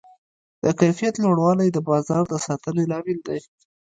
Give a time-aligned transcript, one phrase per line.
[0.63, 3.39] د کیفیت لوړوالی د بازار د ساتنې لامل دی.